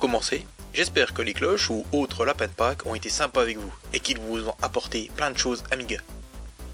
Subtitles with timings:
[0.00, 3.58] Pour commencer, j'espère que les cloches ou autres lapins de Pâques ont été sympas avec
[3.58, 5.98] vous et qu'ils vous ont apporté plein de choses Amiga.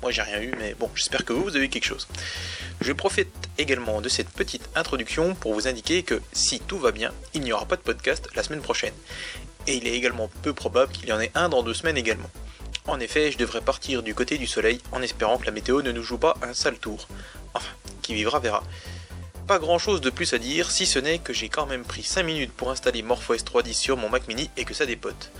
[0.00, 2.06] Moi j'ai rien eu, mais bon, j'espère que vous, vous avez quelque chose.
[2.80, 7.12] Je profite également de cette petite introduction pour vous indiquer que si tout va bien,
[7.34, 8.94] il n'y aura pas de podcast la semaine prochaine.
[9.66, 12.30] Et il est également peu probable qu'il y en ait un dans deux semaines également.
[12.86, 15.90] En effet, je devrais partir du côté du soleil en espérant que la météo ne
[15.90, 17.08] nous joue pas un sale tour.
[17.54, 18.62] Enfin, qui vivra verra.
[19.46, 22.02] Pas grand chose de plus à dire, si ce n'est que j'ai quand même pris
[22.02, 25.30] 5 minutes pour installer MorphOS 3.10 sur mon Mac mini et que ça dépote.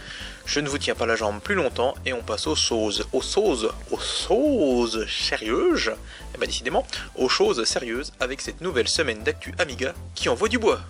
[0.44, 3.08] Je ne vous tiens pas la jambe plus longtemps et on passe aux choses.
[3.12, 5.90] Aux choses Aux choses sérieuses
[6.36, 10.60] Eh ben décidément, aux choses sérieuses avec cette nouvelle semaine d'actu Amiga qui envoie du
[10.60, 10.80] bois.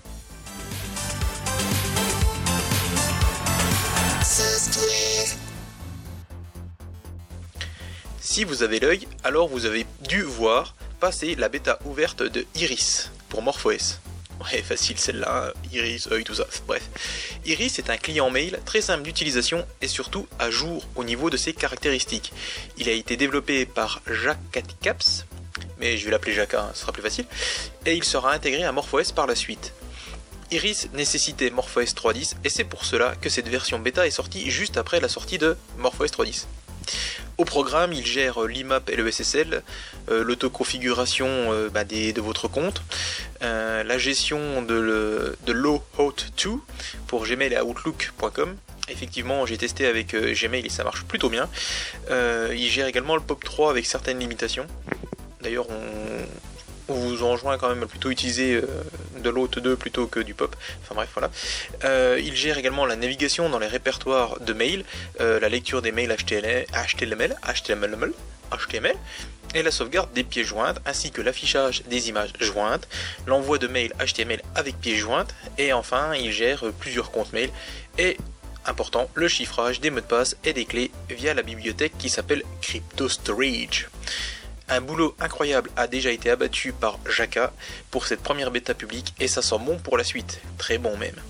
[8.20, 13.10] Si vous avez l'œil, alors vous avez dû voir passer la bêta ouverte de Iris
[13.28, 14.00] pour MorphOS.
[14.40, 16.82] Ouais, facile celle-là, Iris, œil, tout ça, bref.
[17.46, 21.36] Iris est un client mail très simple d'utilisation et surtout à jour au niveau de
[21.36, 22.32] ses caractéristiques.
[22.76, 25.24] Il a été développé par Jacques Caticaps,
[25.78, 27.24] mais je vais l'appeler Jacques, hein, ce sera plus facile,
[27.86, 29.72] et il sera intégré à MorphOS par la suite.
[30.50, 34.76] Iris nécessitait MorphOS 3.10 et c'est pour cela que cette version bêta est sortie juste
[34.76, 36.44] après la sortie de MorphOS 3.10.
[37.38, 39.62] Au programme, il gère l'IMAP et le SSL,
[40.10, 42.82] euh, l'autoconfiguration euh, bah, de votre compte,
[43.42, 46.50] euh, la gestion de, le, de 2
[47.06, 48.56] pour Gmail et Outlook.com.
[48.88, 51.48] Effectivement, j'ai testé avec Gmail et ça marche plutôt bien.
[52.10, 54.66] il gère également le POP3 avec certaines limitations.
[55.42, 56.24] D'ailleurs, on,
[56.88, 58.62] on vous enjoint quand même plutôt utiliser euh,
[59.18, 60.54] de l'hôte 2 plutôt que du pop.
[60.82, 61.30] Enfin bref, voilà.
[61.84, 64.84] Euh, il gère également la navigation dans les répertoires de mails,
[65.20, 68.12] euh, la lecture des mails HTML, HTML, HTML,
[68.52, 68.96] HTML,
[69.54, 72.88] et la sauvegarde des pièces jointes, ainsi que l'affichage des images jointes,
[73.26, 77.50] l'envoi de mails HTML avec pièces jointes, et enfin, il gère plusieurs comptes mails
[77.98, 78.16] et
[78.66, 82.42] important, le chiffrage des mots de passe et des clés via la bibliothèque qui s'appelle
[82.60, 83.88] CryptoStorage.
[84.68, 87.52] Un boulot incroyable a déjà été abattu par Jaka
[87.90, 91.20] pour cette première bêta publique et ça sent bon pour la suite, très bon même.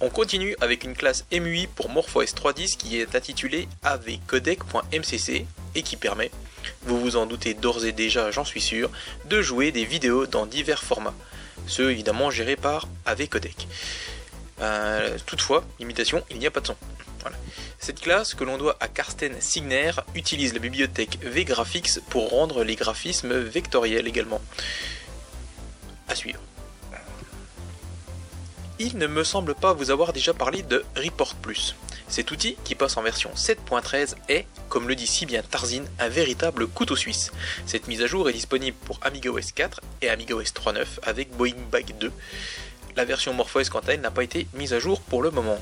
[0.00, 5.96] On continue avec une classe MUI pour MorphOS 3.10 qui est intitulée avcodec.mcc et qui
[5.96, 6.30] permet,
[6.82, 8.90] vous vous en doutez d'ores et déjà j'en suis sûr,
[9.26, 11.14] de jouer des vidéos dans divers formats,
[11.66, 13.68] ceux évidemment gérés par AVCodec.
[14.60, 16.76] Euh, toutefois, limitation, il n'y a pas de son.
[17.78, 22.76] Cette classe, que l'on doit à Karsten Signer, utilise la bibliothèque VGraphics pour rendre les
[22.76, 24.40] graphismes vectoriels également.
[26.08, 26.40] À suivre.
[28.78, 31.74] Il ne me semble pas vous avoir déjà parlé de Report Plus.
[32.08, 36.08] Cet outil, qui passe en version 7.13, est, comme le dit si bien Tarzin, un
[36.08, 37.30] véritable couteau suisse.
[37.66, 41.94] Cette mise à jour est disponible pour AmigaOS 4 et AmigaOS 3.9 avec Boeing Bag
[42.00, 42.10] 2.
[43.00, 45.58] La version MorphOS quant à elle n'a pas été mise à jour pour le moment.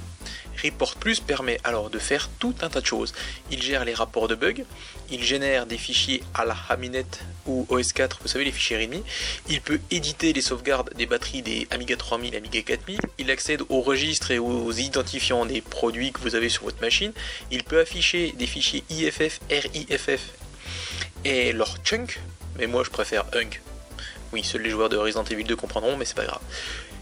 [0.61, 3.15] Report Plus permet alors de faire tout un tas de choses.
[3.53, 4.65] Il gère les rapports de bugs,
[5.09, 7.07] il génère des fichiers à la Haminet
[7.47, 9.03] ou OS4, vous savez les fichiers README,
[9.49, 13.63] il peut éditer les sauvegardes des batteries des Amiga 3000 et Amiga 4000, il accède
[13.69, 17.13] aux registres et aux identifiants des produits que vous avez sur votre machine,
[17.53, 20.33] il peut afficher des fichiers IFF, RIFF
[21.25, 22.19] et leur chunk,
[22.57, 23.61] mais moi je préfère hunk.
[24.33, 26.43] Oui, seuls les joueurs de Resident Evil 2 comprendront, mais c'est pas grave.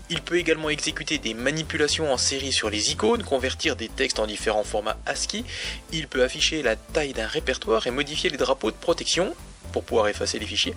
[0.08, 4.26] Il peut également exécuter des manipulations en série sur les icônes, convertir des textes en
[4.26, 5.44] différents formats ASCII,
[5.92, 9.34] il peut afficher la taille d'un répertoire et modifier les drapeaux de protection
[9.72, 10.74] pour pouvoir effacer les fichiers,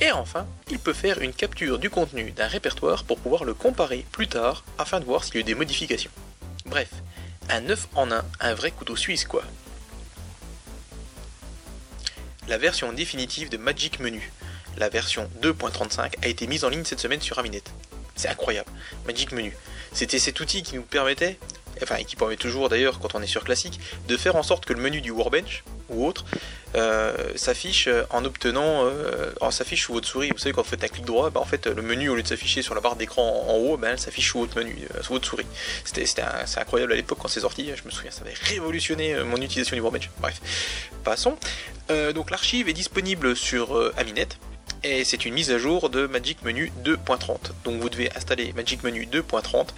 [0.00, 4.06] et enfin, il peut faire une capture du contenu d'un répertoire pour pouvoir le comparer
[4.12, 6.10] plus tard afin de voir s'il y a eu des modifications.
[6.64, 6.88] Bref,
[7.50, 9.44] un 9 en 1, un vrai couteau suisse quoi.
[12.48, 14.32] La version définitive de Magic Menu,
[14.78, 17.62] la version 2.35, a été mise en ligne cette semaine sur Aminet.
[18.20, 18.70] C'est incroyable.
[19.06, 19.56] Magic Menu.
[19.94, 21.38] C'était cet outil qui nous permettait,
[21.82, 24.74] enfin qui permet toujours d'ailleurs quand on est sur classique, de faire en sorte que
[24.74, 26.26] le menu du Workbench ou autre
[26.76, 30.28] euh, s'affiche en obtenant, euh, s'affiche sous votre souris.
[30.32, 32.22] Vous savez quand vous faites un clic droit, bah, en fait le menu au lieu
[32.22, 35.02] de s'afficher sur la barre d'écran en haut, bah, elle s'affiche sous votre menu, euh,
[35.02, 35.46] sous votre souris.
[35.84, 36.04] C'était,
[36.58, 37.70] incroyable à l'époque quand c'est sorti.
[37.74, 40.10] Je me souviens, ça avait révolutionné mon utilisation du Workbench.
[40.20, 40.42] Bref,
[41.04, 41.38] passons.
[42.14, 44.28] donc l'archive est disponible sur Aminet
[44.82, 47.52] et c'est une mise à jour de Magic Menu 2.30.
[47.64, 49.68] Donc vous devez installer Magic Menu 2.30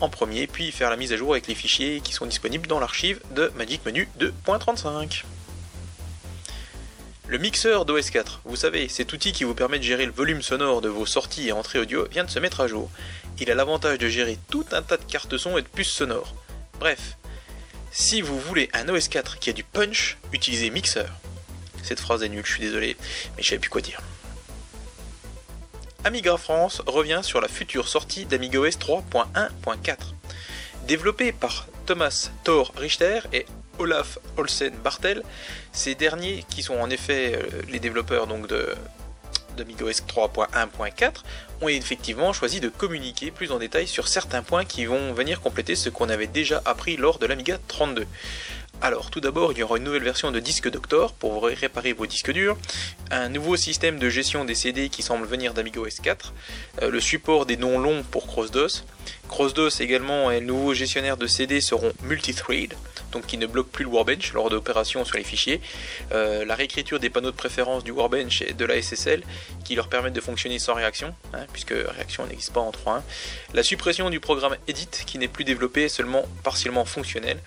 [0.00, 2.80] en premier, puis faire la mise à jour avec les fichiers qui sont disponibles dans
[2.80, 5.24] l'archive de Magic Menu 2.35.
[7.28, 10.42] Le mixeur d'OS 4, vous savez, cet outil qui vous permet de gérer le volume
[10.42, 12.90] sonore de vos sorties et entrées audio vient de se mettre à jour.
[13.40, 16.34] Il a l'avantage de gérer tout un tas de cartes son et de puces sonores.
[16.78, 17.16] Bref,
[17.90, 21.06] si vous voulez un OS 4 qui a du punch, utilisez Mixer.
[21.82, 22.96] Cette phrase est nulle, je suis désolé,
[23.36, 24.00] mais je savais plus quoi dire.
[26.04, 29.96] Amiga France revient sur la future sortie d'AmigaOS 3.1.4.
[30.88, 33.46] Développé par Thomas Thor Richter et
[33.78, 35.22] Olaf Olsen Bartel,
[35.70, 38.74] ces derniers, qui sont en effet euh, les développeurs donc de
[39.56, 41.22] d'AmigaOS 3.1.4,
[41.60, 45.76] ont effectivement choisi de communiquer plus en détail sur certains points qui vont venir compléter
[45.76, 48.06] ce qu'on avait déjà appris lors de l'Amiga 32.
[48.84, 52.04] Alors, tout d'abord, il y aura une nouvelle version de Disque Doctor pour réparer vos
[52.04, 52.58] disques durs,
[53.12, 56.34] un nouveau système de gestion des CD qui semble venir d'AmigaOS 4,
[56.82, 58.82] euh, le support des noms longs pour CrossDOS.
[59.28, 62.74] CrossDOS également et le nouveau gestionnaire de CD seront multithread,
[63.12, 65.60] donc qui ne bloquent plus le Workbench lors d'opérations sur les fichiers,
[66.12, 69.22] euh, la réécriture des panneaux de préférence du Workbench et de la SSL
[69.64, 73.02] qui leur permettent de fonctionner sans réaction, hein, puisque réaction n'existe pas en 3.1,
[73.54, 77.38] la suppression du programme Edit qui n'est plus développé, seulement partiellement fonctionnel,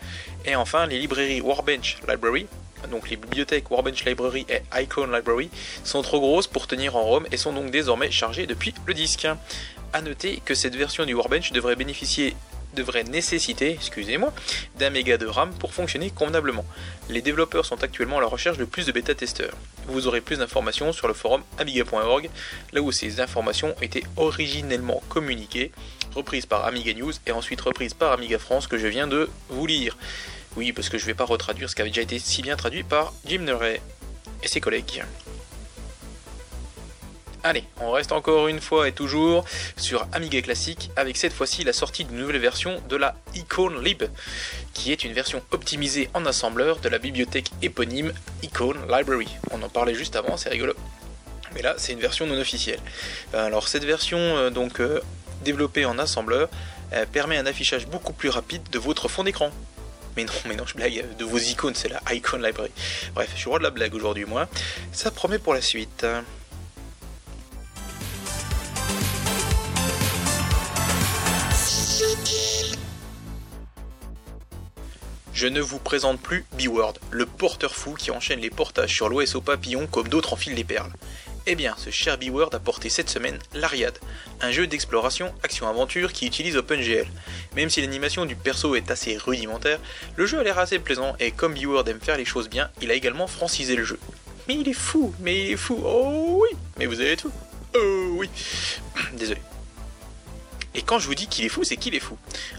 [0.46, 2.48] et enfin les librairies Workbench Library,
[2.90, 5.50] donc les bibliothèques Workbench Library et Icon Library,
[5.84, 9.28] sont trop grosses pour tenir en ROM et sont donc désormais chargées depuis le disque.
[9.94, 12.36] A noter que cette version du Workbench devrait bénéficier
[12.76, 14.34] devrait nécessiter, excusez-moi,
[14.78, 16.66] d'un méga de RAM pour fonctionner convenablement.
[17.10, 19.56] Les développeurs sont actuellement à la recherche de plus de bêta-testeurs.
[19.88, 22.30] Vous aurez plus d'informations sur le forum amiga.org,
[22.74, 25.72] là où ces informations été originellement communiquées,
[26.16, 29.66] reprises par Amiga News et ensuite reprises par Amiga France que je viens de vous
[29.66, 29.98] lire.
[30.56, 32.56] Oui, parce que je ne vais pas retraduire ce qui avait déjà été si bien
[32.56, 33.82] traduit par Jim Neray
[34.44, 35.04] et ses collègues.
[37.46, 39.46] Allez, on reste encore une fois et toujours
[39.78, 44.02] sur Amiga Classic avec cette fois-ci la sortie d'une nouvelle version de la Icon Lib,
[44.74, 49.28] qui est une version optimisée en assembleur de la bibliothèque éponyme Icon Library.
[49.52, 50.74] On en parlait juste avant, c'est rigolo.
[51.54, 52.80] Mais là, c'est une version non officielle.
[53.32, 55.00] Alors cette version euh, donc euh,
[55.44, 56.50] développée en assembleur
[57.12, 59.52] permet un affichage beaucoup plus rapide de votre fond d'écran.
[60.18, 62.72] Mais non, mais non, je blague, de vos icônes, c'est la Icon Library.
[63.14, 64.48] Bref, je suis roi de la blague aujourd'hui, moi.
[64.92, 66.08] Ça promet pour la suite.
[75.36, 79.36] Je ne vous présente plus B-Word, le porteur fou qui enchaîne les portages sur l'OS
[79.36, 80.94] au papillon comme d'autres enfilent les perles.
[81.46, 84.00] Eh bien, ce cher B-Word a porté cette semaine l'Ariad,
[84.40, 87.08] un jeu d'exploration action-aventure qui utilise OpenGL.
[87.54, 89.82] Même si l'animation du perso est assez rudimentaire,
[90.16, 92.90] le jeu a l'air assez plaisant et comme B-Word aime faire les choses bien, il
[92.90, 94.00] a également francisé le jeu.
[94.48, 97.32] Mais il est fou, mais il est fou, oh oui, mais vous avez tout.
[97.76, 98.30] Oh oui.
[99.18, 99.42] Désolé.
[100.76, 102.18] Et quand je vous dis qu'il est fou, c'est qu'il est fou.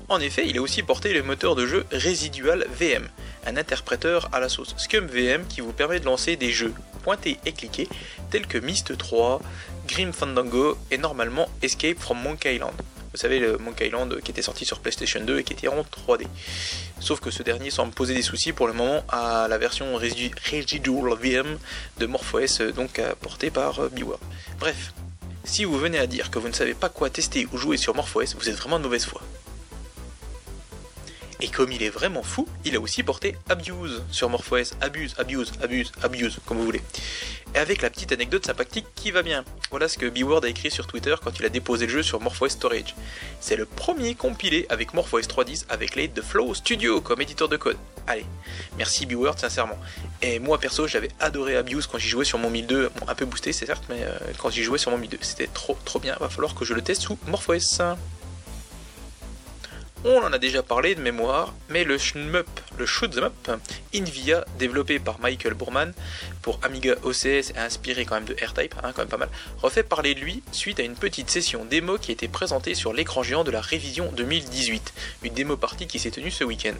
[0.09, 3.07] En effet, il a aussi porté le moteur de jeu Residual VM,
[3.47, 6.73] un interpréteur à la sauce Scum VM qui vous permet de lancer des jeux
[7.03, 7.89] pointés et cliqués
[8.31, 9.43] tels que Myst 3,
[9.87, 12.75] Grim Fandango et normalement Escape from Monkey Island.
[13.13, 15.83] Vous savez, le Monkey Island qui était sorti sur PlayStation 2 et qui était en
[15.83, 16.27] 3D.
[17.01, 21.15] Sauf que ce dernier semble poser des soucis pour le moment à la version Residual
[21.21, 21.59] VM
[21.99, 24.19] de MorphOS, donc portée par euh, Beware.
[24.59, 24.93] Bref,
[25.47, 27.95] si vous venez à dire que vous ne savez pas quoi tester ou jouer sur
[27.95, 29.23] MorphOS, vous êtes vraiment de mauvaise foi.
[31.41, 34.75] Et comme il est vraiment fou, il a aussi porté Abuse sur MorphOS.
[34.81, 36.83] Abuse, abuse, abuse, abuse, comme vous voulez.
[37.55, 39.45] Et avec la petite anecdote sympathique qui va bien.
[39.71, 42.21] Voilà ce que B-Word a écrit sur Twitter quand il a déposé le jeu sur
[42.21, 42.95] MorphOS Storage.
[43.41, 47.57] C'est le premier compilé avec MorphOS 3.10 avec l'aide de Flow Studio comme éditeur de
[47.57, 47.77] code.
[48.07, 48.27] Allez,
[48.79, 49.79] merci B-Word sincèrement.
[50.23, 53.25] Et moi perso, j'avais adoré Abuse quand j'y jouais sur mon 1002, bon, un peu
[53.27, 56.17] boosté c'est certes, mais euh, quand j'y jouais sur mon 1002, c'était trop trop bien.
[56.21, 57.83] Va falloir que je le teste sous MorphOS.
[60.09, 62.47] On en a déjà parlé de mémoire, mais le shmup,
[62.79, 63.61] le shoot'em up,
[63.93, 65.93] Invia, développé par Michael Bourman
[66.43, 69.29] pour Amiga OCS et inspiré quand même de R-Type, hein, quand même pas mal,
[69.61, 72.93] refait parler de lui suite à une petite session démo qui a été présentée sur
[72.93, 74.95] l'écran géant de la révision 2018,
[75.25, 76.77] une démo partie qui s'est tenue ce week-end.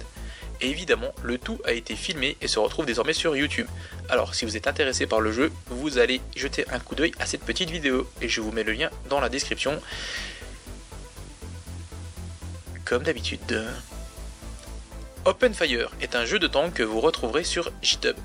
[0.61, 3.67] Et évidemment, le tout a été filmé et se retrouve désormais sur YouTube.
[4.09, 7.27] Alors, si vous êtes intéressé par le jeu, vous allez jeter un coup d'œil à
[7.27, 9.83] cette petite vidéo et je vous mets le lien dans la description
[12.87, 13.67] comme d'habitude.
[15.25, 18.17] OpenFire est un jeu de tank que vous retrouverez sur GitHub.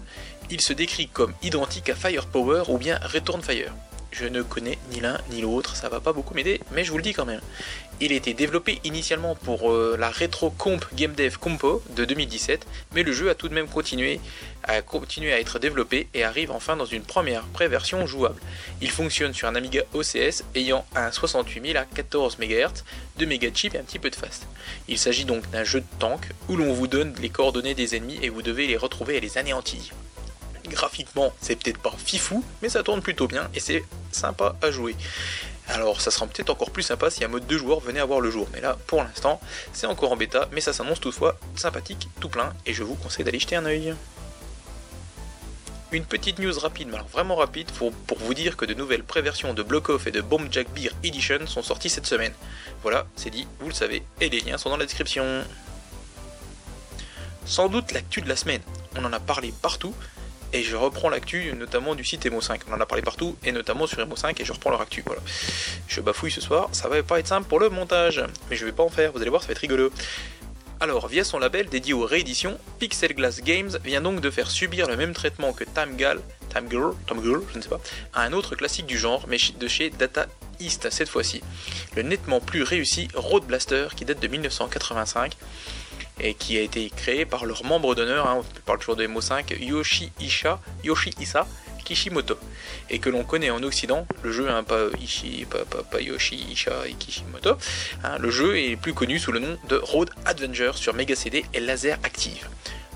[0.52, 3.74] Il se décrit comme identique à Firepower ou bien Return Fire.
[4.12, 6.98] Je ne connais ni l'un ni l'autre, ça va pas beaucoup m'aider, mais je vous
[6.98, 7.42] le dis quand même.
[8.04, 12.66] Il a été développé initialement pour euh, la Retro Comp Game Dev Compo de 2017,
[12.96, 14.20] mais le jeu a tout de même continué
[14.64, 18.42] à, être développé et arrive enfin dans une première pré-version jouable.
[18.82, 22.84] Il fonctionne sur un Amiga OCS ayant un 68000 à 14 MHz,
[23.20, 24.48] 2 méga chip et un petit peu de fast.
[24.88, 28.18] Il s'agit donc d'un jeu de tank où l'on vous donne les coordonnées des ennemis
[28.24, 29.94] et vous devez les retrouver et les anéantir.
[30.68, 34.96] Graphiquement, c'est peut-être pas fifou, mais ça tourne plutôt bien et c'est sympa à jouer.
[35.72, 38.20] Alors ça sera peut-être encore plus sympa si un mode 2 joueurs venait à voir
[38.20, 38.48] le jour.
[38.54, 39.40] Mais là, pour l'instant,
[39.72, 43.24] c'est encore en bêta, mais ça s'annonce toutefois sympathique, tout plein, et je vous conseille
[43.24, 43.96] d'aller jeter un oeil.
[45.94, 49.04] Une petite news rapide, mais alors vraiment rapide, pour, pour vous dire que de nouvelles
[49.04, 52.34] préversions de Block Off et de Bomb Jack Beer Edition sont sorties cette semaine.
[52.82, 55.44] Voilà, c'est dit, vous le savez, et les liens sont dans la description.
[57.46, 58.62] Sans doute l'actu de la semaine,
[58.98, 59.94] on en a parlé partout,
[60.54, 62.60] et je reprends l'actu notamment du site Emo5.
[62.70, 65.04] On en a parlé partout, et notamment sur Emo5, et je reprends leur actu.
[65.06, 65.22] Voilà.
[65.88, 68.72] Je bafouille ce soir, ça va pas être simple pour le montage, mais je vais
[68.72, 69.92] pas en faire, vous allez voir, ça va être rigolo.
[70.80, 74.88] Alors, via son label dédié aux rééditions, Pixel Glass Games vient donc de faire subir
[74.88, 77.80] le même traitement que Time Gal, Time Girl, Time Girl, je ne sais pas,
[78.14, 80.26] à un autre classique du genre, mais de chez Data
[80.60, 81.42] East cette fois-ci.
[81.96, 85.38] Le nettement plus réussi Road Blaster qui date de 1985
[86.22, 89.62] et qui a été créé par leur membre d'honneur, hein, on parle toujours de MO5,
[89.62, 91.48] Yoshi Isha, Yoshi Isa
[91.84, 92.38] Kishimoto,
[92.90, 94.80] et que l'on connaît en Occident, le jeu, hein, pas,
[96.00, 97.58] Yoshi Isha et Kishimoto,
[98.04, 101.44] hein, le jeu est plus connu sous le nom de Road Adventure sur Mega CD
[101.54, 102.48] et Laser Active.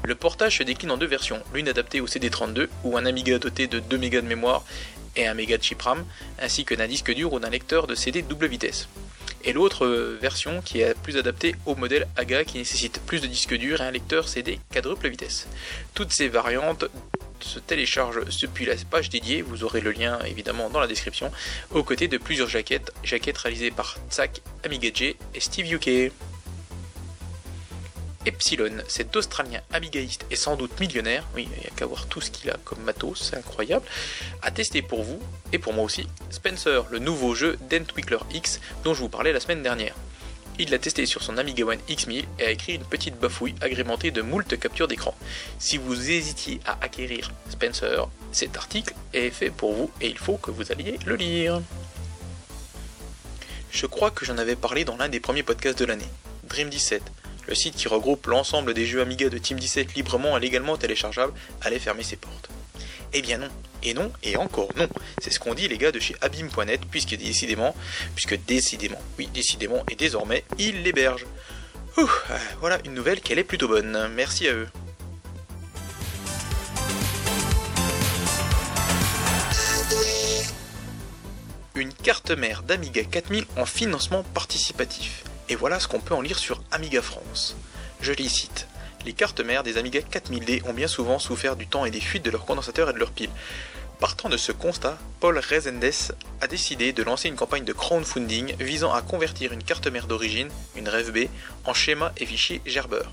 [0.04, 3.68] Le portage se décline en deux versions, l'une adaptée au CD32 ou un Amiga doté
[3.68, 4.64] de 2 mégas de mémoire
[5.16, 6.06] et 1 méga de chip RAM,
[6.40, 8.88] ainsi que d'un disque dur ou d'un lecteur de CD double vitesse
[9.44, 13.28] et l'autre euh, version qui est plus adaptée au modèle AGA qui nécessite plus de
[13.28, 15.48] disques durs et un lecteur CD quadruple vitesse.
[15.94, 16.86] Toutes ces variantes
[17.40, 21.32] se téléchargent depuis la page dédiée, vous aurez le lien évidemment dans la description,
[21.72, 26.12] aux côtés de plusieurs jaquettes, jaquettes réalisées par Tsak, Amiga et Steve UK.
[28.26, 32.22] Epsilon, cet Australien amigaïste et sans doute millionnaire, oui, il n'y a qu'à voir tout
[32.22, 33.86] ce qu'il a comme matos, c'est incroyable,
[34.42, 35.20] a testé pour vous,
[35.54, 39.40] et pour moi aussi, Spencer, le nouveau jeu d'Entwickler X dont je vous parlais la
[39.40, 39.96] semaine dernière.
[40.58, 44.12] Il l'a testé sur son Amiga One X1000 et a écrit une petite bafouille agrémentée
[44.12, 45.14] de moult captures d'écran.
[45.60, 50.38] Si vous hésitiez à acquérir Spencer, cet article est fait pour vous et il faut
[50.38, 51.62] que vous alliez le lire.
[53.70, 56.08] Je crois que j'en avais parlé dans l'un des premiers podcasts de l'année.
[56.46, 57.04] Dream 17,
[57.48, 61.34] le site qui regroupe l'ensemble des jeux Amiga de Team 17 librement et légalement téléchargeables,
[61.62, 62.50] allait fermer ses portes.
[63.14, 63.50] Eh bien non,
[63.84, 64.90] et non, et encore non.
[65.20, 67.76] C'est ce qu'ont dit les gars de chez Abim.net, puisque décidément,
[68.16, 71.26] puisque décidément, oui, décidément, et désormais, ils l'hébergent.
[71.98, 72.10] Ouh,
[72.60, 74.10] voilà une nouvelle qu'elle est plutôt bonne.
[74.16, 74.68] Merci à eux.
[81.76, 85.24] Une carte mère d'Amiga 4000 en financement participatif.
[85.48, 87.56] Et voilà ce qu'on peut en lire sur Amiga France.
[88.02, 88.68] Je les cite.
[89.06, 92.26] Les cartes mères des Amiga 4000D ont bien souvent souffert du temps et des fuites
[92.26, 93.30] de leurs condensateurs et de leurs piles.
[94.00, 98.92] Partant de ce constat, Paul Rezendes a décidé de lancer une campagne de crowdfunding visant
[98.92, 101.30] à convertir une carte mère d'origine, une REVB,
[101.64, 103.04] en schéma et fichier Gerber.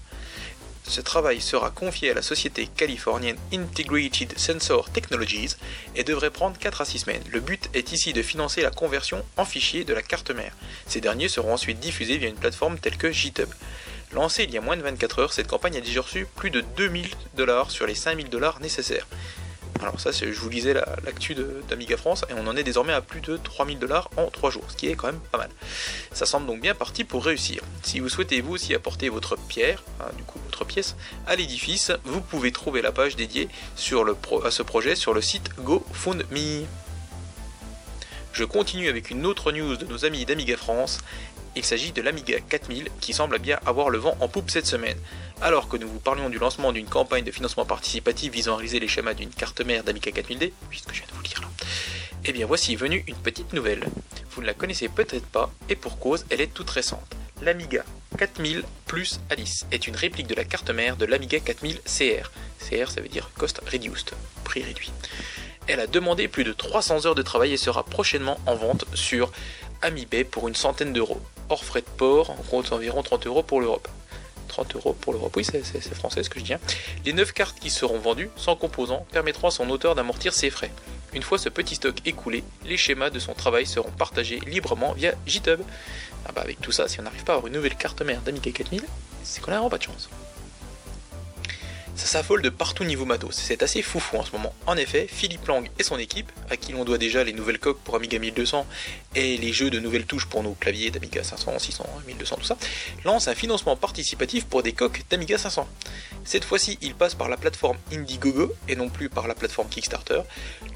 [0.85, 5.57] Ce travail sera confié à la société californienne Integrated Sensor Technologies
[5.95, 7.23] et devrait prendre 4 à 6 semaines.
[7.31, 10.55] Le but est ici de financer la conversion en fichier de la carte mère.
[10.87, 13.49] Ces derniers seront ensuite diffusés via une plateforme telle que GitHub.
[14.13, 16.61] Lancée il y a moins de 24 heures, cette campagne a déjà reçu plus de
[16.77, 19.07] 2000 dollars sur les 5000 dollars nécessaires.
[19.81, 21.35] Alors ça, je vous lisais l'actu
[21.69, 24.65] d'Amiga France et on en est désormais à plus de 3000 dollars en 3 jours,
[24.69, 25.51] ce qui est quand même pas mal.
[26.13, 27.63] Ça semble donc bien parti pour réussir.
[27.83, 30.95] Si vous souhaitez vous aussi apporter votre pierre, hein, du coup votre pièce,
[31.27, 33.49] à l'édifice, vous pouvez trouver la page dédiée
[34.45, 36.67] à ce projet sur le site GoFundMe.
[38.33, 41.01] Je continue avec une autre news de nos amis d'Amiga France
[41.55, 44.97] il s'agit de l'Amiga 4000 qui semble bien avoir le vent en poupe cette semaine.
[45.41, 48.81] Alors que nous vous parlions du lancement d'une campagne de financement participatif visant à réaliser
[48.81, 51.49] les schémas d'une carte mère d'Amiga 4000D, puisque je viens de vous le dire là,
[52.25, 53.85] eh bien voici venue une petite nouvelle.
[54.31, 57.17] Vous ne la connaissez peut-être pas, et pour cause, elle est toute récente.
[57.43, 57.85] L'Amiga
[58.19, 62.31] 4000 plus Alice est une réplique de la carte mère de l'Amiga 4000 CR.
[62.61, 64.13] CR ça veut dire Cost Reduced,
[64.45, 64.93] prix réduit.
[65.67, 69.33] Elle a demandé plus de 300 heures de travail et sera prochainement en vente sur
[69.81, 71.21] Amibay pour une centaine d'euros
[71.53, 73.87] hors frais de port, en gros environ 30 euros pour l'Europe.
[74.49, 76.55] 30 euros pour l'Europe, oui c'est français ce que je dis.
[76.55, 76.61] Hein.
[77.05, 80.71] Les 9 cartes qui seront vendues, sans composants, permettront à son auteur d'amortir ses frais.
[81.15, 85.13] Une fois ce petit stock écoulé, les schémas de son travail seront partagés librement via
[85.27, 85.61] GitHub.
[86.27, 88.21] Ah bah avec tout ça, si on n'arrive pas à avoir une nouvelle carte mère
[88.23, 88.83] d'Amiga 4000,
[89.23, 90.09] c'est qu'on a vraiment pas de chance.
[91.95, 94.55] Ça s'affole de partout niveau matos, c'est assez foufou en ce moment.
[94.67, 97.81] En effet, Philippe Lang et son équipe, à qui l'on doit déjà les nouvelles coques
[97.81, 98.67] pour Amiga 1200
[99.15, 102.57] et les jeux de nouvelles touches pour nos claviers d'Amiga 500, 600, 1200, tout ça,
[103.05, 105.69] lancent un financement participatif pour des coques d'Amiga 500.
[106.25, 110.23] Cette fois-ci, il passe par la plateforme Indiegogo et non plus par la plateforme Kickstarter.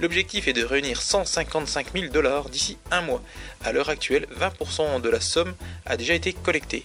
[0.00, 3.22] L'objectif est de réunir 155 000 dollars d'ici un mois.
[3.64, 5.54] À l'heure actuelle, 20% de la somme
[5.86, 6.84] a déjà été collectée.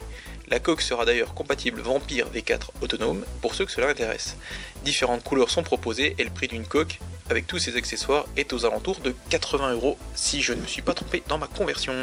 [0.52, 4.36] La coque sera d'ailleurs compatible Vampire V4 autonome pour ceux que cela intéresse.
[4.84, 8.66] Différentes couleurs sont proposées et le prix d'une coque avec tous ses accessoires est aux
[8.66, 11.94] alentours de 80 euros si je ne me suis pas trompé dans ma conversion.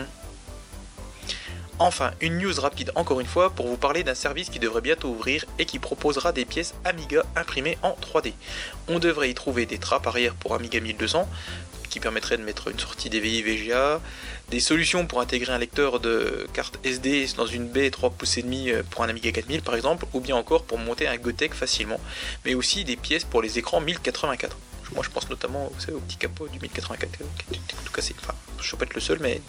[1.78, 5.10] Enfin, une news rapide encore une fois pour vous parler d'un service qui devrait bientôt
[5.10, 8.32] ouvrir et qui proposera des pièces Amiga imprimées en 3D.
[8.88, 11.28] On devrait y trouver des trappes arrière pour Amiga 1200
[11.88, 14.00] qui permettraient de mettre une sortie DVI VGA,
[14.50, 18.42] des solutions pour intégrer un lecteur de carte SD dans une baie 3 pouces et
[18.42, 21.54] demi euh, pour un Amiga 4000 par exemple, ou bien encore pour monter un Gotek
[21.54, 22.00] facilement,
[22.44, 24.56] mais aussi des pièces pour les écrans 1084.
[24.94, 28.14] Moi je pense notamment au petit capot du 1084 qui est tout cassé.
[28.20, 29.40] Enfin, je peux être le seul, mais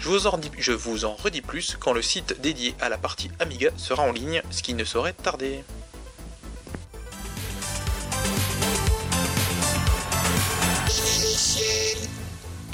[0.00, 3.70] vous, en je vous en redis plus quand le site dédié à la partie Amiga
[3.76, 5.62] sera en ligne, ce qui ne saurait tarder.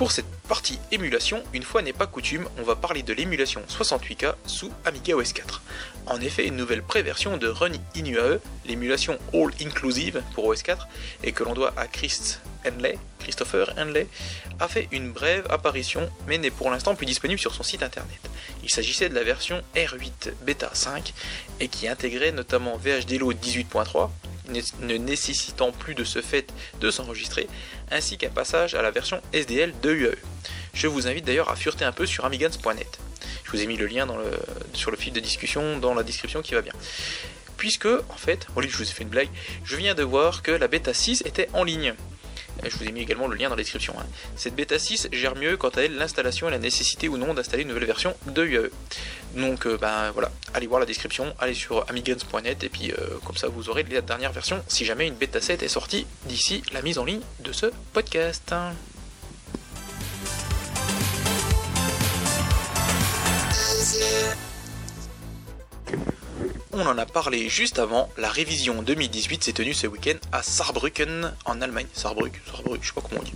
[0.01, 4.33] Pour cette partie émulation, une fois n'est pas coutume, on va parler de l'émulation 68K
[4.47, 5.61] sous Amiga OS 4.
[6.07, 10.89] En effet, une nouvelle préversion de Run UAE, l'émulation All Inclusive pour OS 4,
[11.23, 14.07] et que l'on doit à Chris Henley, Christopher Henley,
[14.59, 18.21] a fait une brève apparition, mais n'est pour l'instant plus disponible sur son site internet.
[18.63, 21.13] Il s'agissait de la version R8 Beta 5,
[21.61, 24.09] et qui intégrait notamment VHDLO 18.3,
[24.51, 27.49] ne nécessitant plus de ce fait de s'enregistrer,
[27.91, 30.17] ainsi qu'un passage à la version SDL de UAE.
[30.75, 32.99] Je vous invite d'ailleurs à fureter un peu sur amigans.net.
[33.45, 34.07] Je vous ai mis le lien
[34.73, 36.73] sur le fil de discussion dans la description qui va bien.
[37.57, 39.29] Puisque, en fait, au lieu je vous ai fait une blague,
[39.65, 41.95] je viens de voir que la bêta 6 était en ligne.
[42.65, 43.95] Je vous ai mis également le lien dans la description.
[43.99, 44.07] Hein.
[44.37, 47.63] Cette bêta 6 gère mieux quant à elle l'installation et la nécessité ou non d'installer
[47.63, 48.71] une nouvelle version de UAE.
[49.37, 53.37] Donc euh, ben voilà, allez voir la description, allez sur amigans.net et puis euh, comme
[53.37, 56.83] ça vous aurez la dernière version si jamais une bêta 7 est sortie d'ici la
[56.83, 58.53] mise en ligne de ce podcast.
[66.83, 71.31] On en a parlé juste avant, la révision 2018 s'est tenue ce week-end à Saarbrücken
[71.45, 71.87] en Allemagne.
[71.93, 73.35] Saarbrück, Saarbrück, je sais pas comment on dit.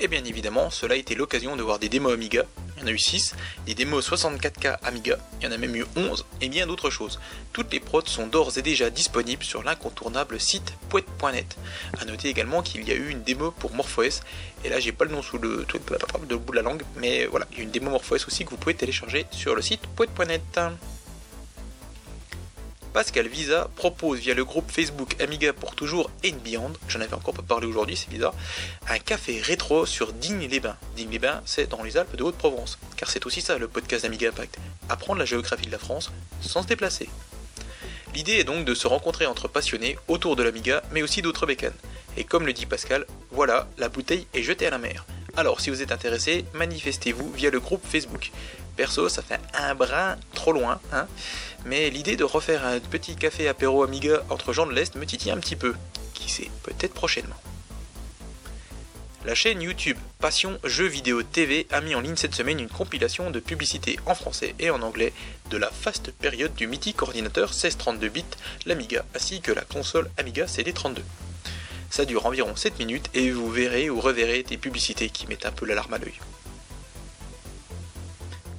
[0.00, 2.42] Et bien évidemment, cela a été l'occasion de voir des démos Amiga,
[2.76, 5.76] il y en a eu 6, des démos 64K Amiga, il y en a même
[5.76, 7.20] eu 11, et bien d'autres choses.
[7.52, 11.56] Toutes les prods sont d'ores et déjà disponibles sur l'incontournable site poète.net.
[12.00, 14.22] A noter également qu'il y a eu une démo pour MorphOS,
[14.64, 17.58] et là j'ai pas le nom sous le, bout de la langue, mais voilà, il
[17.58, 20.42] y a une démo MorphOS aussi que vous pouvez télécharger sur le site poète.net.
[22.92, 27.34] Pascal Visa propose via le groupe Facebook Amiga pour toujours and Beyond, j'en avais encore
[27.34, 28.34] pas parlé aujourd'hui, c'est bizarre,
[28.88, 30.76] un café rétro sur Digne-les-Bains.
[30.96, 34.58] Digne-les-Bains, c'est dans les Alpes de Haute-Provence, car c'est aussi ça le podcast Amiga Impact,
[34.88, 37.08] apprendre la géographie de la France sans se déplacer.
[38.12, 41.72] L'idée est donc de se rencontrer entre passionnés autour de l'Amiga, mais aussi d'autres bécanes.
[42.16, 45.06] Et comme le dit Pascal, voilà, la bouteille est jetée à la mer.
[45.36, 48.32] Alors si vous êtes intéressé, manifestez-vous via le groupe Facebook.
[48.80, 51.06] Perso, ça fait un brin trop loin, hein
[51.66, 55.32] mais l'idée de refaire un petit café apéro Amiga entre gens de l'Est me titille
[55.32, 55.74] un petit peu.
[56.14, 57.36] Qui sait, peut-être prochainement.
[59.26, 63.30] La chaîne YouTube Passion Jeux Vidéo TV a mis en ligne cette semaine une compilation
[63.30, 65.12] de publicités en français et en anglais
[65.50, 68.24] de la faste période du mythique ordinateur 1632 bits,
[68.64, 71.00] l'Amiga, ainsi que la console Amiga CD32.
[71.90, 75.52] Ça dure environ 7 minutes et vous verrez ou reverrez des publicités qui mettent un
[75.52, 76.18] peu l'alarme à l'œil.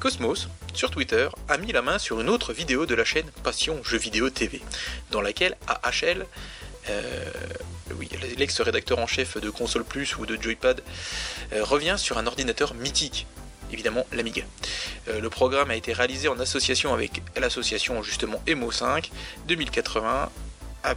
[0.01, 3.83] Cosmos, sur Twitter, a mis la main sur une autre vidéo de la chaîne Passion
[3.83, 4.59] Jeux Vidéo TV,
[5.11, 6.25] dans laquelle AHL,
[6.89, 7.25] euh,
[8.35, 10.81] l'ex-rédacteur en chef de Console Plus ou de Joypad,
[11.53, 13.27] euh, revient sur un ordinateur mythique,
[13.71, 14.41] évidemment l'Amiga.
[15.07, 19.11] Euh, le programme a été réalisé en association avec l'association justement Emo 5,
[19.47, 20.31] 2080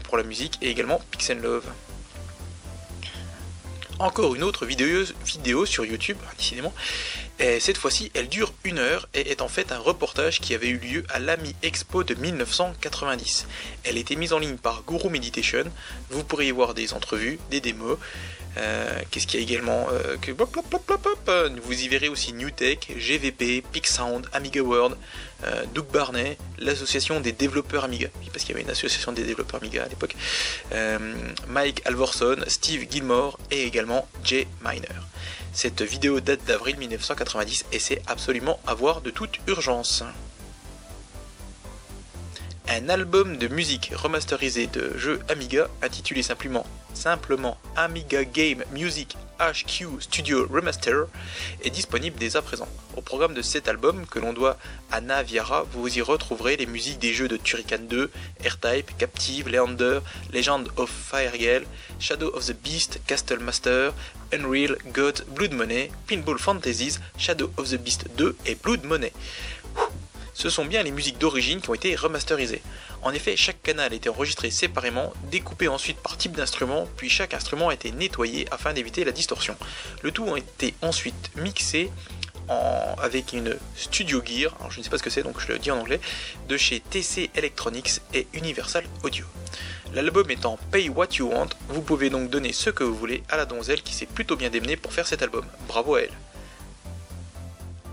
[0.05, 1.67] pour la musique et également Pixel Love
[3.99, 6.73] encore une autre vidéo, sur YouTube, décidément,
[7.39, 10.69] et cette fois-ci, elle dure une heure et est en fait un reportage qui avait
[10.69, 13.47] eu lieu à l'AMI Expo de 1990.
[13.83, 15.65] Elle était mise en ligne par Guru Meditation.
[16.11, 17.99] Vous pourriez voir des entrevues, des démos.
[18.57, 20.33] Euh, qu'est-ce qu'il y a également euh, que...
[21.63, 24.97] Vous y verrez aussi NewTek, GVP, PixSound, Amiga World,
[25.45, 29.61] euh, Doug Barney, l'association des développeurs Amiga, parce qu'il y avait une association des développeurs
[29.61, 30.15] Amiga à l'époque,
[31.49, 35.01] Mike Alvorson, Steve Gilmore et également Jay Miner.
[35.53, 40.03] Cette vidéo date d'avril 1990 et c'est absolument à voir de toute urgence.
[42.67, 50.01] Un album de musique remasterisé de jeux Amiga intitulé simplement simplement Amiga Game Music HQ
[50.01, 51.05] Studio Remaster
[51.63, 52.69] est disponible dès à présent.
[52.97, 54.57] Au programme de cet album que l'on doit
[54.91, 58.11] à Naviera, vous y retrouverez les musiques des jeux de Turrican 2,
[58.47, 60.01] R-Type, Captive, Leander,
[60.33, 61.67] Legend of Firegale,
[61.99, 63.93] Shadow of the Beast, Castle Master,
[64.33, 69.13] Unreal, God, Blood Money, Pinball Fantasies, Shadow of the Beast 2 et Blood Money
[70.35, 72.63] ce sont bien les musiques d'origine qui ont été remasterisées.
[73.03, 77.35] En effet, chaque canal a été enregistré séparément, découpé ensuite par type d'instrument, puis chaque
[77.35, 79.57] instrument a été nettoyé afin d'éviter la distorsion.
[80.03, 81.91] Le tout a été ensuite mixé
[82.99, 85.71] avec une Studio Gear, je ne sais pas ce que c'est donc je le dis
[85.71, 86.01] en anglais,
[86.49, 89.25] de chez TC Electronics et Universal Audio.
[89.95, 93.37] L'album étant Pay What You Want, vous pouvez donc donner ce que vous voulez à
[93.37, 95.47] la donzelle qui s'est plutôt bien démenée pour faire cet album.
[95.69, 96.11] Bravo à elle.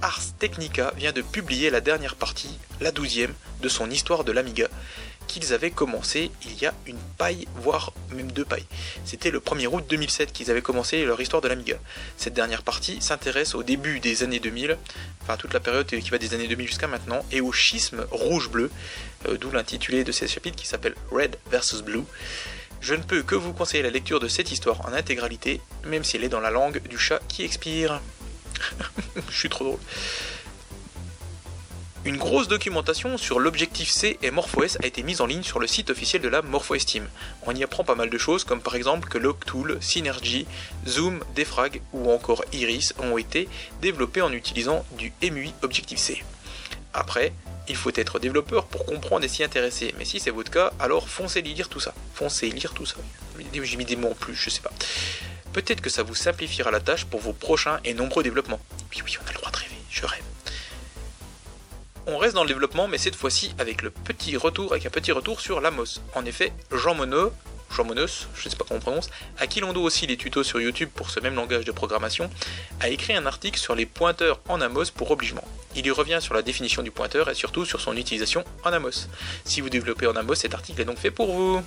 [0.02, 4.68] Ars Technica vient de publier la dernière partie, la douzième, de son histoire de l'Amiga,
[5.28, 8.66] qu'ils avaient commencé il y a une paille, voire même deux pailles.
[9.06, 11.78] C'était le 1er août 2007 qu'ils avaient commencé leur histoire de l'Amiga.
[12.18, 14.78] Cette dernière partie s'intéresse au début des années 2000,
[15.22, 18.72] enfin toute la période qui va des années 2000 jusqu'à maintenant, et au schisme rouge-bleu,
[19.28, 22.04] euh, d'où l'intitulé de ces chapitres qui s'appelle Red vs Blue.
[22.82, 26.18] Je ne peux que vous conseiller la lecture de cette histoire en intégralité, même si
[26.18, 28.02] elle est dans la langue du chat qui expire.
[29.30, 29.80] Je suis trop drôle.
[32.04, 35.68] Une grosse documentation sur l'objectif C et MorphoS a été mise en ligne sur le
[35.68, 37.08] site officiel de la MorphoS Team.
[37.46, 40.48] On y apprend pas mal de choses comme par exemple que Logtool, Synergy,
[40.88, 43.48] Zoom, Defrag ou encore Iris ont été
[43.84, 46.24] développés en utilisant du MUI Objective C.
[46.92, 47.34] Après,
[47.68, 51.08] il faut être développeur pour comprendre et s'y intéresser, mais si c'est votre cas, alors
[51.08, 51.94] foncez lire tout ça.
[52.16, 52.96] Foncez lire tout ça.
[53.54, 54.72] J'ai mis des mots en plus, je sais pas.
[55.54, 58.60] Peut-être que ça vous simplifiera la tâche pour vos prochains et nombreux développements.
[58.92, 60.24] Oui, oui, on a le droit de rêver, je rêve.
[62.08, 65.12] On reste dans le développement, mais cette fois-ci avec le petit retour, avec un petit
[65.12, 66.00] retour sur l'Amos.
[66.16, 67.32] En effet, Jean Monod,
[67.76, 70.18] Jean Monos, je ne sais pas comment on prononce, à qui l'on doit aussi les
[70.18, 72.30] tutos sur YouTube pour ce même langage de programmation,
[72.80, 75.48] a écrit un article sur les pointeurs en Amos pour obligement.
[75.76, 79.08] Il y revient sur la définition du pointeur et surtout sur son utilisation en Amos.
[79.46, 81.64] Si vous développez en Amos, cet article est donc fait pour vous.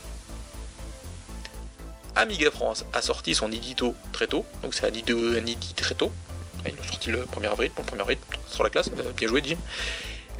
[2.16, 5.18] Amiga France a sorti son édito très tôt, donc c'est un édito,
[5.74, 6.12] très tôt.
[6.66, 9.42] Il a sorti le 1er avril, le 1er avril sur la classe, euh, bien joué
[9.44, 9.56] Jim.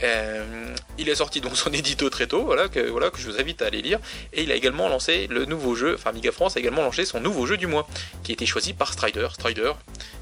[0.02, 3.38] Euh, il a sorti donc son édito très tôt, voilà que, voilà, que je vous
[3.38, 4.00] invite à aller lire.
[4.32, 7.20] Et il a également lancé le nouveau jeu, enfin Amiga France a également lancé son
[7.20, 7.86] nouveau jeu du mois,
[8.22, 9.28] qui a été choisi par Strider.
[9.32, 9.72] Strider,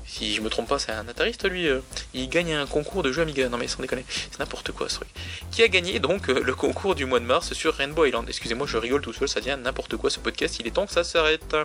[0.07, 1.69] si je me trompe pas, c'est un atariste lui.
[1.69, 1.81] Euh.
[2.15, 4.97] il gagne un concours de jeu Amiga, non mais sans déconner, c'est n'importe quoi ce
[4.97, 5.09] truc.
[5.51, 8.27] Qui a gagné donc euh, le concours du mois de mars sur Rainbow Island.
[8.29, 10.93] Excusez-moi, je rigole tout seul, ça devient n'importe quoi ce podcast, il est temps que
[10.93, 11.57] ça s'arrête.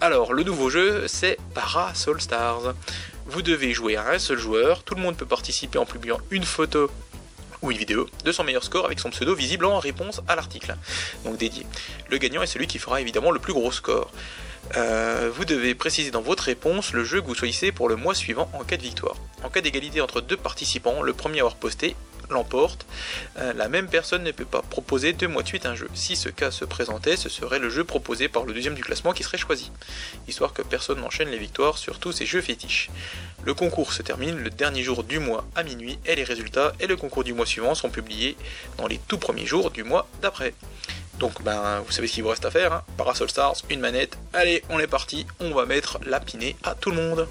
[0.00, 2.74] Alors, le nouveau jeu, c'est Parasol Stars.
[3.26, 6.44] Vous devez jouer à un seul joueur, tout le monde peut participer en publiant une
[6.44, 6.90] photo
[7.64, 10.76] ou une vidéo de son meilleur score avec son pseudo visible en réponse à l'article,
[11.24, 11.66] donc dédié.
[12.10, 14.10] Le gagnant est celui qui fera évidemment le plus gros score.
[14.76, 18.14] Euh, vous devez préciser dans votre réponse le jeu que vous choisissez pour le mois
[18.14, 19.16] suivant en cas de victoire.
[19.42, 21.96] En cas d'égalité entre deux participants, le premier à avoir posté
[22.30, 22.86] l'emporte.
[23.38, 25.88] Euh, la même personne ne peut pas proposer deux mois de suite un jeu.
[25.94, 29.12] Si ce cas se présentait, ce serait le jeu proposé par le deuxième du classement
[29.12, 29.70] qui serait choisi,
[30.28, 32.90] histoire que personne n'enchaîne les victoires sur tous ces jeux fétiches.
[33.44, 36.86] Le concours se termine le dernier jour du mois à minuit et les résultats et
[36.86, 38.36] le concours du mois suivant sont publiés
[38.78, 40.54] dans les tout premiers jours du mois d'après.
[41.18, 42.82] Donc ben vous savez ce qu'il vous reste à faire, hein.
[42.96, 46.90] Parasol Stars, une manette, allez on est parti, on va mettre la pinée à tout
[46.90, 47.28] le monde.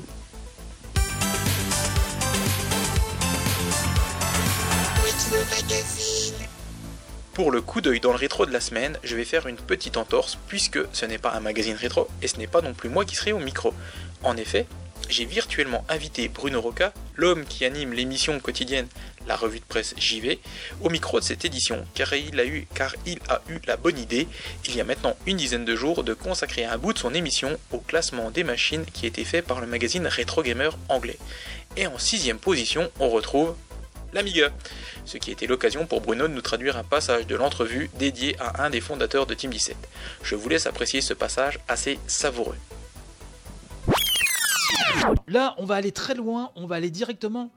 [7.34, 9.98] Pour le coup d'œil dans le rétro de la semaine, je vais faire une petite
[9.98, 13.06] entorse puisque ce n'est pas un magazine rétro et ce n'est pas non plus moi
[13.06, 13.74] qui serai au micro.
[14.22, 14.68] En effet,
[15.10, 18.88] j'ai virtuellement invité Bruno Roca, l'homme qui anime l'émission quotidienne
[19.28, 20.40] La Revue de Presse JV,
[20.82, 23.98] au micro de cette édition, car il, a eu, car il a eu la bonne
[23.98, 24.28] idée,
[24.68, 27.58] il y a maintenant une dizaine de jours, de consacrer un bout de son émission
[27.72, 31.18] au classement des machines qui été fait par le magazine Retro Gamer anglais.
[31.78, 33.56] Et en sixième position, on retrouve
[34.14, 34.52] l'Amiga,
[35.06, 38.64] ce qui était l'occasion pour Bruno de nous traduire un passage de l'entrevue dédié à
[38.64, 39.76] un des fondateurs de Team 17.
[40.24, 42.58] Je vous laisse apprécier ce passage assez savoureux.
[45.28, 47.52] Là, on va aller très loin, on va aller directement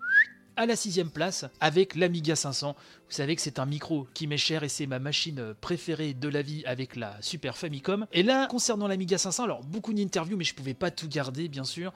[0.57, 2.75] à la sixième place avec l'Amiga 500.
[3.09, 6.29] Vous savez que c'est un micro qui m'est cher et c'est ma machine préférée de
[6.29, 8.07] la vie avec la Super Famicom.
[8.13, 11.65] Et là, concernant l'Amiga 500, alors beaucoup d'interviews, mais je pouvais pas tout garder, bien
[11.65, 11.93] sûr.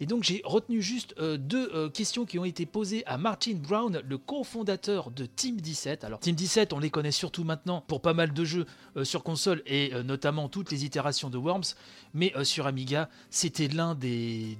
[0.00, 3.54] Et donc j'ai retenu juste euh, deux euh, questions qui ont été posées à Martin
[3.54, 6.04] Brown, le cofondateur de Team 17.
[6.04, 9.22] Alors Team 17, on les connaît surtout maintenant pour pas mal de jeux euh, sur
[9.22, 11.74] console et notamment toutes les itérations de Worms.
[12.14, 14.58] Mais sur Amiga, c'était l'un des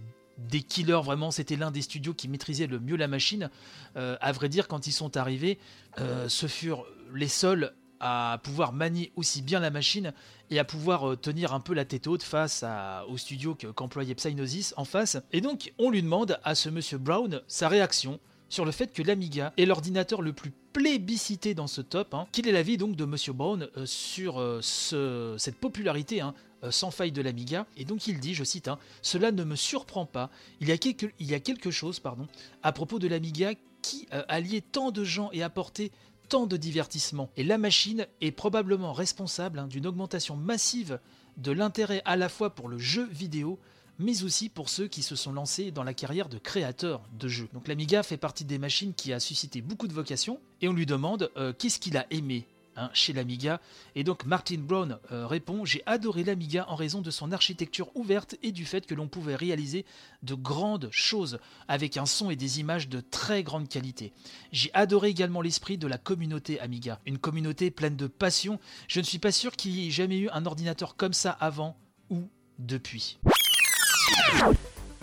[0.49, 3.51] des killers vraiment, c'était l'un des studios qui maîtrisait le mieux la machine.
[3.97, 5.59] Euh, à vrai dire, quand ils sont arrivés,
[5.99, 10.13] euh, ce furent les seuls à pouvoir manier aussi bien la machine
[10.51, 12.65] et à pouvoir euh, tenir un peu la tête haute face
[13.09, 15.17] au studio qu'employait Psygnosis en face.
[15.33, 19.03] Et donc, on lui demande à ce monsieur Brown sa réaction sur le fait que
[19.03, 22.13] l'Amiga est l'ordinateur le plus plébiscité dans ce top.
[22.13, 22.27] Hein.
[22.33, 26.39] Quel est l'avis donc de Monsieur Brown sur cette popularité hein, euh,
[26.71, 27.67] sans faille de l'Amiga.
[27.77, 30.31] Et donc il dit, je cite, hein, Cela ne me surprend pas.
[30.61, 32.29] Il y a quelque, il y a quelque chose pardon,
[32.63, 35.91] à propos de l'Amiga qui euh, alliait tant de gens et apportait
[36.29, 37.31] tant de divertissement.
[37.37, 41.01] Et la machine est probablement responsable hein, d'une augmentation massive
[41.37, 43.59] de l'intérêt à la fois pour le jeu vidéo
[43.99, 47.49] mais aussi pour ceux qui se sont lancés dans la carrière de créateurs de jeux.
[47.53, 50.87] Donc l'Amiga fait partie des machines qui a suscité beaucoup de vocations, et on lui
[50.87, 52.47] demande euh, qu'est-ce qu'il a aimé?
[52.75, 53.61] Hein, chez l'Amiga.
[53.95, 58.37] Et donc Martin Brown euh, répond J'ai adoré l'Amiga en raison de son architecture ouverte
[58.43, 59.85] et du fait que l'on pouvait réaliser
[60.23, 64.15] de grandes choses avec un son et des images de très grande qualité.
[64.53, 68.59] J'ai adoré également l'esprit de la communauté Amiga, une communauté pleine de passion.
[68.89, 71.77] Je ne suis pas sûr qu'il y ait jamais eu un ordinateur comme ça avant
[72.09, 72.23] ou
[72.59, 73.19] depuis.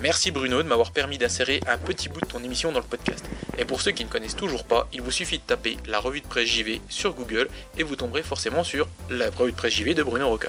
[0.01, 3.25] Merci Bruno de m'avoir permis d'insérer un petit bout de ton émission dans le podcast.
[3.57, 6.21] Et pour ceux qui ne connaissent toujours pas, il vous suffit de taper la revue
[6.21, 9.93] de presse JV sur Google et vous tomberez forcément sur la revue de presse JV
[9.95, 10.47] de Bruno Roca.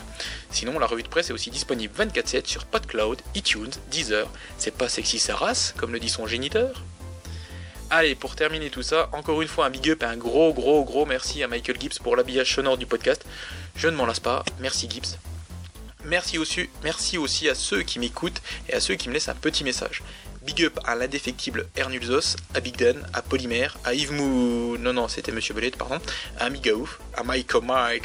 [0.53, 4.29] Sinon, la revue de presse est aussi disponible 24/7 sur PodCloud, iTunes, Deezer.
[4.57, 6.85] C'est pas sexy sa race, comme le dit son géniteur?
[7.91, 10.85] Allez, pour terminer tout ça, encore une fois un big up et un gros gros
[10.85, 13.25] gros merci à Michael Gibbs pour l'habillage sonore du podcast.
[13.75, 15.19] Je ne m'en lasse pas, merci Gibbs.
[16.05, 20.03] Merci aussi, à ceux qui m'écoutent et à ceux qui me laissent un petit message.
[20.43, 24.79] Big up à l'indéfectible Ernulzos, à Big Dan, à Polymère, à Yves Mou...
[24.79, 25.99] Non, non, c'était Monsieur Bellet, pardon.
[26.39, 27.53] À Migaouf, à Mike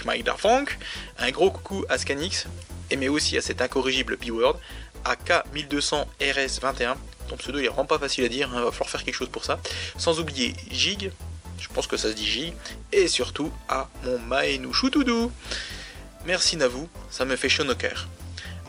[0.06, 0.78] Mike, Darfunk.
[1.18, 2.48] Un gros coucou à Scanix,
[2.92, 4.60] et mais aussi à cet incorrigible B-Word,
[5.06, 6.96] à K1200RS21.
[7.30, 9.16] Ton pseudo il est vraiment pas facile à dire, il hein, va falloir faire quelque
[9.16, 9.60] chose pour ça.
[9.98, 11.12] Sans oublier Jig,
[11.58, 12.54] je pense que ça se dit Jig,
[12.92, 15.32] et surtout à mon Maenu Choutoudou.
[16.26, 18.08] Merci Navou, ça me fait chaud au cœur.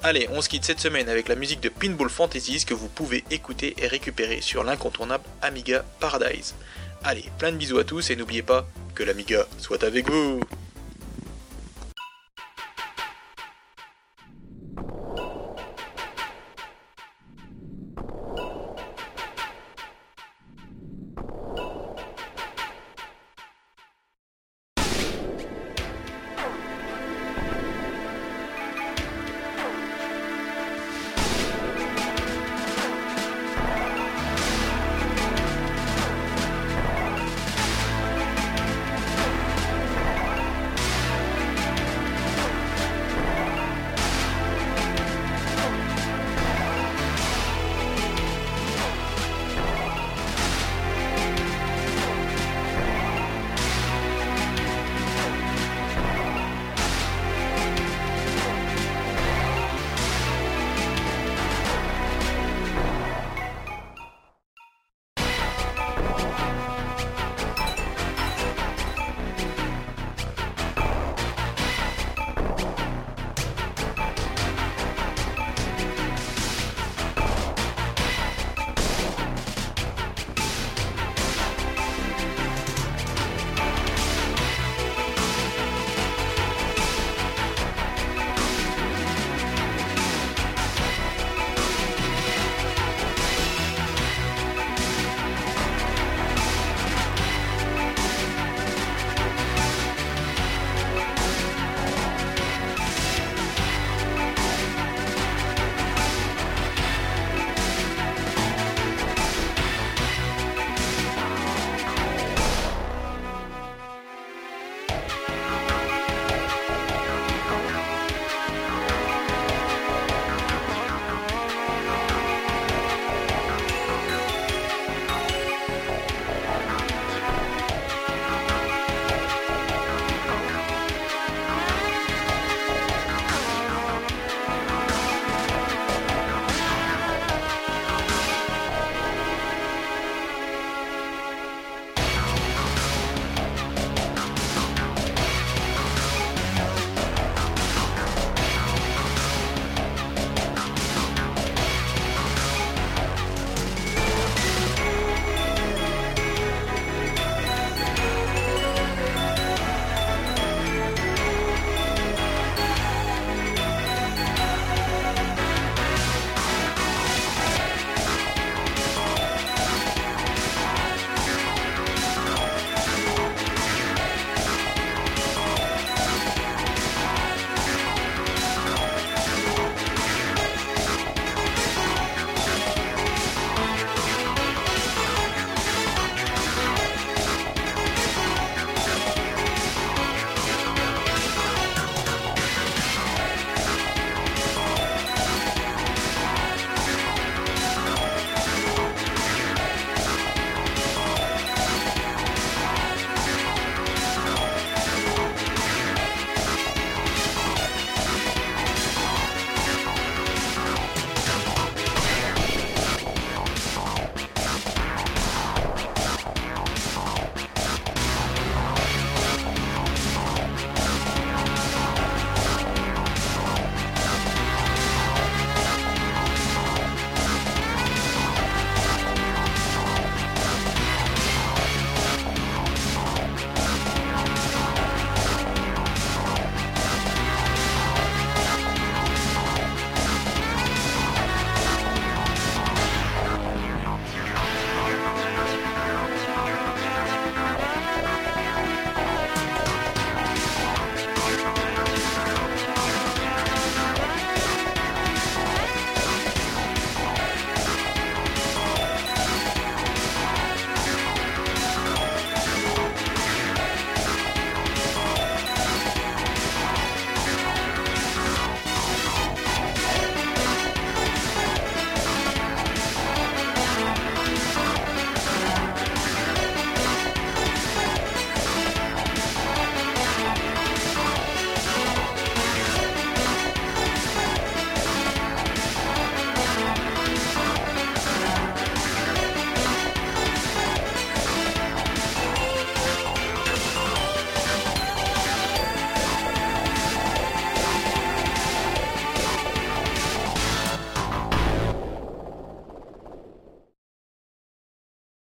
[0.03, 3.25] Allez, on se quitte cette semaine avec la musique de Pinball Fantasies que vous pouvez
[3.31, 6.55] écouter et récupérer sur l'incontournable Amiga Paradise.
[7.03, 10.41] Allez, plein de bisous à tous et n'oubliez pas que l'Amiga soit avec vous